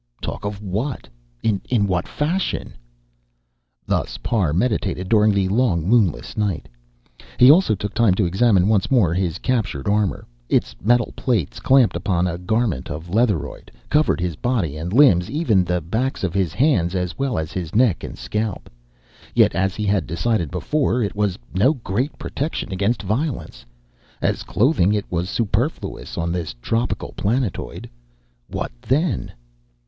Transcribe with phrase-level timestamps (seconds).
[0.19, 1.07] Talk of what?
[1.43, 2.73] In what fashion?
[3.85, 6.67] Thus Parr meditated during the long, moonless night.
[7.37, 10.25] He also took time to examine once more his captured armor.
[10.49, 15.63] Its metal plates, clamped upon a garment of leatheroid, covered his body and limbs, even
[15.63, 18.71] the backs of his hands, as well as his neck and scalp.
[19.35, 23.67] Yet, as he had decided before, it was no great protection against violence.
[24.19, 27.87] As clothing it was superfluous on this tropical planetoid.
[28.47, 29.31] What then?